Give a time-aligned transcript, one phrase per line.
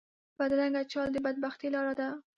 [0.39, 2.07] بدرنګه چال د بد بختۍ لاره ده